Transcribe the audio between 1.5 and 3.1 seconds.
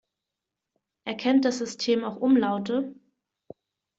System auch Umlaute?